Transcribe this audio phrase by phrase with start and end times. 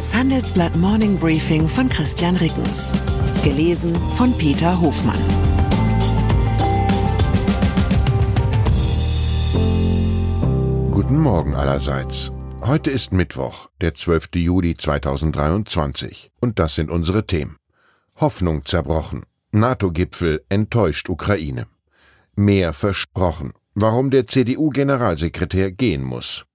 [0.00, 2.90] Das Handelsblatt Morning Briefing von Christian Rickens.
[3.44, 5.20] Gelesen von Peter Hofmann.
[10.90, 12.32] Guten Morgen allerseits.
[12.62, 14.36] Heute ist Mittwoch, der 12.
[14.36, 16.30] Juli 2023.
[16.40, 17.58] Und das sind unsere Themen.
[18.16, 19.26] Hoffnung zerbrochen.
[19.52, 21.66] NATO-Gipfel enttäuscht Ukraine.
[22.36, 23.52] Mehr versprochen.
[23.74, 26.46] Warum der CDU-Generalsekretär gehen muss.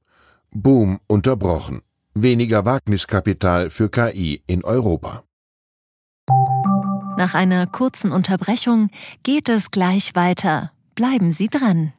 [0.49, 1.81] Boom unterbrochen.
[2.17, 5.25] Weniger Wagniskapital für KI in Europa.
[7.17, 8.89] Nach einer kurzen Unterbrechung
[9.23, 10.71] geht es gleich weiter.
[10.95, 11.91] Bleiben Sie dran.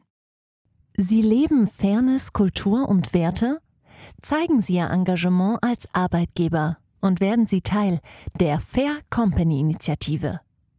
[0.95, 3.59] Sie leben Fairness, Kultur und Werte?
[4.23, 7.99] Zeigen Sie Ihr Engagement als Arbeitgeber und werden Sie Teil
[8.39, 10.39] der Fair Company Initiative.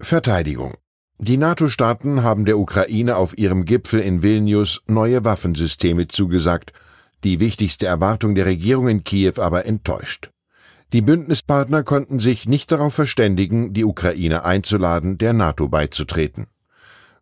[0.00, 0.74] Verteidigung.
[1.18, 6.72] Die NATO-Staaten haben der Ukraine auf ihrem Gipfel in Vilnius neue Waffensysteme zugesagt,
[7.22, 10.30] die wichtigste Erwartung der Regierung in Kiew aber enttäuscht.
[10.92, 16.46] Die Bündnispartner konnten sich nicht darauf verständigen, die Ukraine einzuladen, der NATO beizutreten.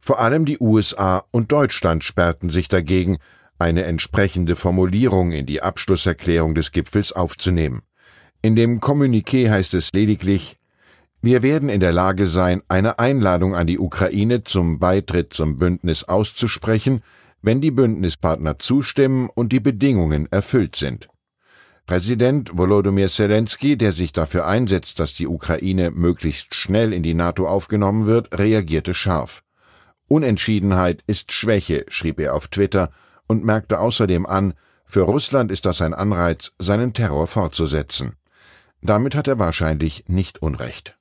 [0.00, 3.18] Vor allem die USA und Deutschland sperrten sich dagegen,
[3.58, 7.82] eine entsprechende Formulierung in die Abschlusserklärung des Gipfels aufzunehmen.
[8.40, 10.56] In dem Kommuniqué heißt es lediglich,
[11.20, 16.04] wir werden in der Lage sein, eine Einladung an die Ukraine zum Beitritt zum Bündnis
[16.04, 17.02] auszusprechen,
[17.42, 21.08] wenn die Bündnispartner zustimmen und die Bedingungen erfüllt sind.
[21.86, 27.48] Präsident Volodymyr Zelensky, der sich dafür einsetzt, dass die Ukraine möglichst schnell in die NATO
[27.48, 29.42] aufgenommen wird, reagierte scharf.
[30.06, 32.90] Unentschiedenheit ist Schwäche, schrieb er auf Twitter
[33.26, 38.17] und merkte außerdem an, für Russland ist das ein Anreiz, seinen Terror fortzusetzen.
[38.80, 40.96] Damit hat er wahrscheinlich nicht Unrecht.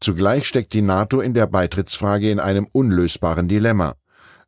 [0.00, 3.94] Zugleich steckt die NATO in der Beitrittsfrage in einem unlösbaren Dilemma.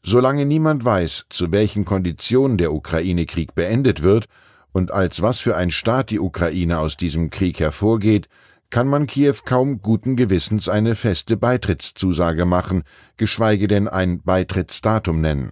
[0.03, 4.27] Solange niemand weiß, zu welchen Konditionen der Ukraine-Krieg beendet wird
[4.73, 8.29] und als was für ein Staat die Ukraine aus diesem Krieg hervorgeht,
[8.71, 12.85] kann man Kiew kaum guten Gewissens eine feste Beitrittszusage machen,
[13.17, 15.51] geschweige denn ein Beitrittsdatum nennen.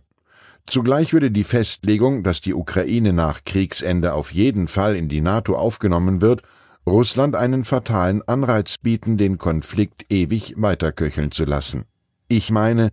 [0.67, 5.57] Zugleich würde die Festlegung, dass die Ukraine nach Kriegsende auf jeden Fall in die NATO
[5.57, 6.43] aufgenommen wird,
[6.88, 11.84] Russland einen fatalen Anreiz bieten, den Konflikt ewig weiterköcheln zu lassen.
[12.28, 12.91] Ich meine,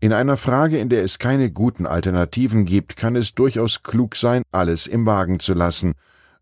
[0.00, 4.42] in einer Frage, in der es keine guten Alternativen gibt, kann es durchaus klug sein,
[4.52, 5.94] alles im Wagen zu lassen,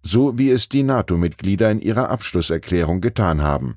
[0.02, 3.76] so wie es die NATO-Mitglieder in ihrer Abschlusserklärung getan haben,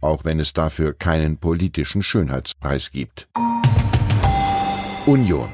[0.00, 3.28] auch wenn es dafür keinen politischen Schönheitspreis gibt.
[5.06, 5.48] Union.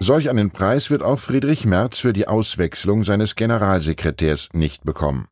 [0.00, 5.28] Solch einen Preis wird auch Friedrich Merz für die Auswechslung seines Generalsekretärs nicht bekommen.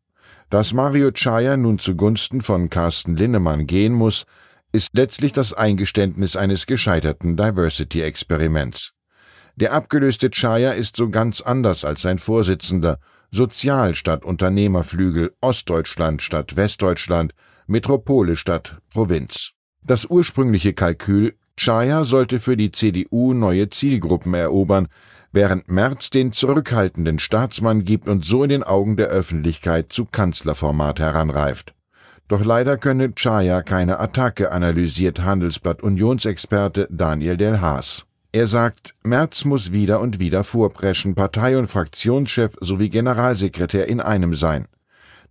[0.53, 4.27] Dass Mario Chaya nun zugunsten von Carsten Linnemann gehen muss,
[4.71, 8.93] ist letztlich das Eingeständnis eines gescheiterten Diversity-Experiments.
[9.57, 12.99] Der abgelöste Chaya ist so ganz anders als sein Vorsitzender,
[13.31, 17.33] Sozial statt Unternehmerflügel, Ostdeutschland statt Westdeutschland,
[17.67, 19.53] Metropole statt Provinz.
[19.83, 24.89] Das ursprüngliche Kalkül, Chaya sollte für die CDU neue Zielgruppen erobern,
[25.33, 31.01] während Merz den zurückhaltenden Staatsmann gibt und so in den Augen der Öffentlichkeit zu Kanzlerformat
[31.01, 31.75] heranreift.
[32.29, 38.07] Doch leider könne Chaya keine Attacke, analysiert Handelsblatt Unionsexperte Daniel Del Haas.
[38.35, 44.35] Er sagt, Merz muss wieder und wieder vorpreschen, Partei- und Fraktionschef sowie Generalsekretär in einem
[44.35, 44.67] sein.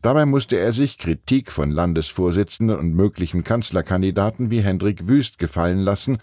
[0.04, 6.20] Dabei musste er sich Kritik von Landesvorsitzenden und möglichen Kanzlerkandidaten wie Hendrik Wüst gefallen lassen,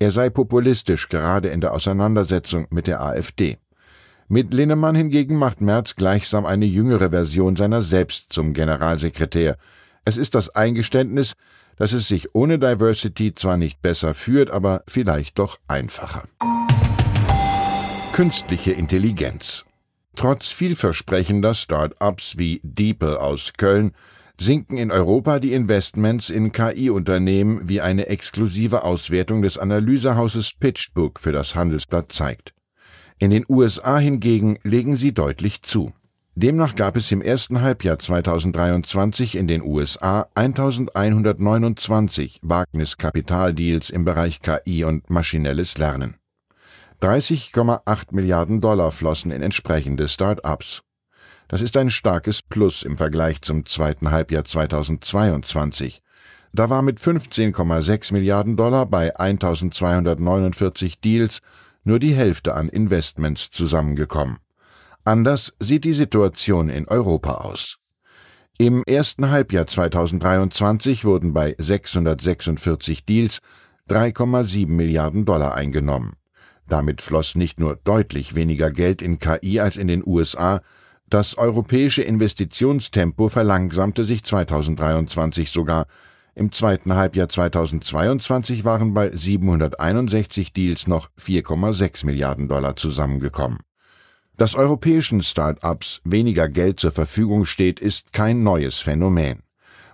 [0.00, 3.58] er sei populistisch, gerade in der Auseinandersetzung mit der AfD.
[4.28, 9.56] Mit Linnemann hingegen macht Merz gleichsam eine jüngere Version seiner selbst zum Generalsekretär.
[10.04, 11.34] Es ist das Eingeständnis,
[11.76, 16.24] dass es sich ohne Diversity zwar nicht besser führt, aber vielleicht doch einfacher.
[18.12, 19.66] Künstliche Intelligenz.
[20.16, 23.92] Trotz vielversprechender Start-ups wie Deeple aus Köln
[24.40, 31.32] sinken in Europa die Investments in KI-Unternehmen, wie eine exklusive Auswertung des Analysehauses PitchBook für
[31.32, 32.54] das Handelsblatt zeigt.
[33.18, 35.92] In den USA hingegen legen sie deutlich zu.
[36.34, 44.84] Demnach gab es im ersten Halbjahr 2023 in den USA 1129 Wagniskapitaldeals im Bereich KI
[44.84, 46.16] und maschinelles Lernen.
[47.02, 50.82] 30,8 Milliarden Dollar flossen in entsprechende Start-ups.
[51.50, 56.00] Das ist ein starkes Plus im Vergleich zum zweiten Halbjahr 2022.
[56.52, 61.40] Da war mit 15,6 Milliarden Dollar bei 1249 Deals
[61.82, 64.38] nur die Hälfte an Investments zusammengekommen.
[65.02, 67.78] Anders sieht die Situation in Europa aus.
[68.56, 73.40] Im ersten Halbjahr 2023 wurden bei 646 Deals
[73.88, 76.12] 3,7 Milliarden Dollar eingenommen.
[76.68, 80.60] Damit floss nicht nur deutlich weniger Geld in KI als in den USA,
[81.10, 85.86] das europäische Investitionstempo verlangsamte sich 2023 sogar.
[86.36, 93.58] Im zweiten Halbjahr 2022 waren bei 761 Deals noch 4,6 Milliarden Dollar zusammengekommen.
[94.36, 99.42] Dass europäischen Start-ups weniger Geld zur Verfügung steht, ist kein neues Phänomen.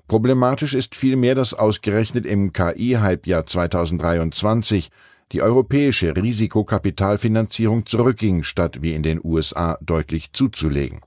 [0.09, 4.91] Problematisch ist vielmehr, dass ausgerechnet im KI-Halbjahr 2023
[5.33, 11.01] die europäische Risikokapitalfinanzierung zurückging, statt wie in den USA deutlich zuzulegen.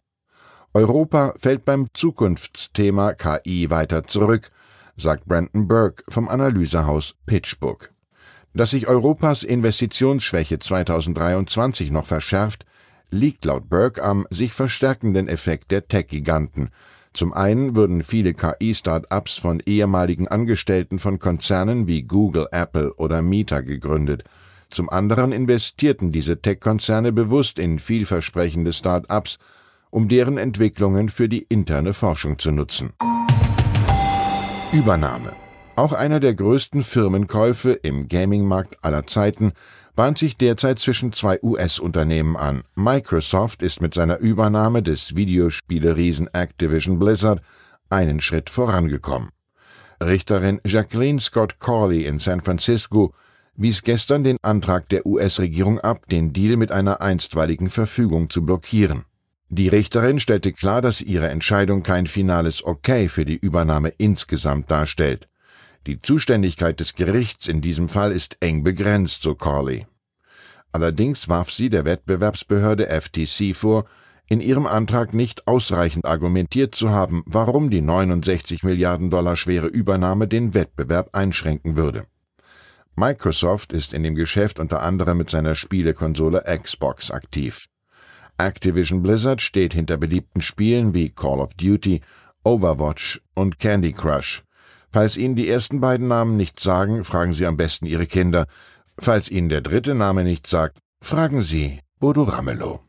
[0.74, 4.52] Europa fällt beim Zukunftsthema KI weiter zurück,
[4.98, 7.92] sagt Brandon Burke vom Analysehaus PitchBook.
[8.54, 12.66] Dass sich Europas Investitionsschwäche 2023 noch verschärft,
[13.12, 16.70] liegt laut Burke am sich verstärkenden Effekt der Tech-Giganten.
[17.14, 23.62] Zum einen würden viele KI-Start-ups von ehemaligen Angestellten von Konzernen wie Google, Apple oder Meta
[23.62, 24.24] gegründet.
[24.70, 29.40] Zum anderen investierten diese Tech-Konzerne bewusst in vielversprechende Start-ups,
[29.90, 32.94] um deren Entwicklungen für die interne Forschung zu nutzen.
[34.72, 35.34] Übernahme.
[35.76, 39.54] Auch einer der größten Firmenkäufe im Gaming-Markt aller Zeiten
[40.00, 42.64] bahnt sich derzeit zwischen zwei US-Unternehmen an.
[42.74, 47.42] Microsoft ist mit seiner Übernahme des Videospieleriesen Activision Blizzard
[47.90, 49.32] einen Schritt vorangekommen.
[50.02, 53.14] Richterin Jacqueline Scott Corley in San Francisco
[53.58, 59.04] wies gestern den Antrag der US-Regierung ab, den Deal mit einer einstweiligen Verfügung zu blockieren.
[59.50, 65.28] Die Richterin stellte klar, dass ihre Entscheidung kein finales Okay für die Übernahme insgesamt darstellt.
[65.88, 69.88] Die Zuständigkeit des Gerichts in diesem Fall ist eng begrenzt, so Corley.
[70.72, 73.86] Allerdings warf sie der Wettbewerbsbehörde FTC vor,
[74.28, 80.28] in ihrem Antrag nicht ausreichend argumentiert zu haben, warum die 69 Milliarden Dollar schwere Übernahme
[80.28, 82.06] den Wettbewerb einschränken würde.
[82.96, 87.68] Microsoft ist in dem Geschäft unter anderem mit seiner Spielekonsole Xbox aktiv.
[88.38, 92.02] Activision Blizzard steht hinter beliebten Spielen wie Call of Duty,
[92.44, 94.44] Overwatch und Candy Crush.
[94.92, 98.48] Falls Ihnen die ersten beiden Namen nichts sagen, fragen Sie am besten Ihre Kinder.
[98.98, 102.82] Falls Ihnen der dritte Name nichts sagt, fragen Sie Bodo Ramelow.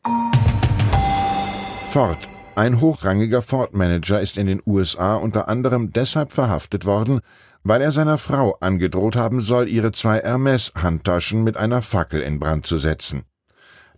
[1.90, 2.28] Ford.
[2.56, 7.20] Ein hochrangiger Ford-Manager ist in den USA unter anderem deshalb verhaftet worden,
[7.62, 12.66] weil er seiner Frau angedroht haben soll, ihre zwei Hermes-Handtaschen mit einer Fackel in Brand
[12.66, 13.22] zu setzen.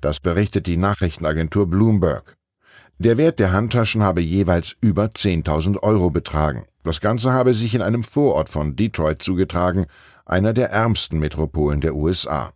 [0.01, 2.37] Das berichtet die Nachrichtenagentur Bloomberg.
[3.05, 6.67] Der Wert der Handtaschen habe jeweils über 10.000 Euro betragen.
[6.85, 9.87] Das Ganze habe sich in einem Vorort von Detroit zugetragen,
[10.25, 12.53] einer der ärmsten Metropolen der USA.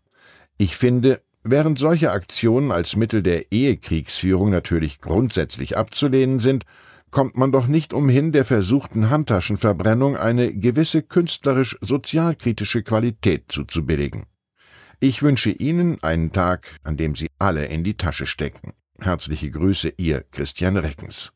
[0.56, 6.62] Ich finde, während solche Aktionen als Mittel der Ehekriegsführung natürlich grundsätzlich abzulehnen sind,
[7.10, 14.26] kommt man doch nicht umhin, der versuchten Handtaschenverbrennung eine gewisse künstlerisch-sozialkritische Qualität zuzubilligen.
[15.00, 18.74] Ich wünsche Ihnen einen Tag, an dem Sie alle in die Tasche stecken.
[19.00, 21.32] Herzliche Grüße, Ihr Christian Reckens.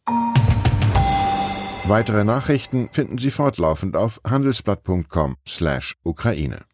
[1.85, 6.64] Weitere Nachrichten finden Sie fortlaufend auf handelsblatt.com/Ukraine.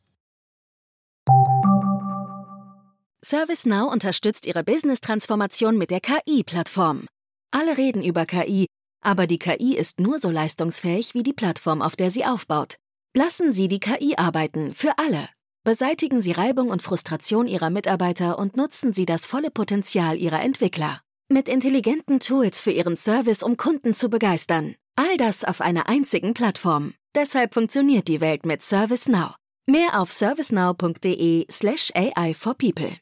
[3.25, 7.07] ServiceNow unterstützt Ihre Business-Transformation mit der KI-Plattform.
[7.51, 8.67] Alle reden über KI,
[9.01, 12.77] aber die KI ist nur so leistungsfähig wie die Plattform, auf der sie aufbaut.
[13.17, 15.29] Lassen Sie die KI arbeiten für alle.
[15.67, 21.01] Beseitigen Sie Reibung und Frustration Ihrer Mitarbeiter und nutzen Sie das volle Potenzial Ihrer Entwickler.
[21.29, 24.77] Mit intelligenten Tools für Ihren Service, um Kunden zu begeistern.
[24.95, 26.95] All das auf einer einzigen Plattform.
[27.17, 29.35] Deshalb funktioniert die Welt mit ServiceNow.
[29.67, 32.93] Mehr auf servicenow.de/slash AI for People.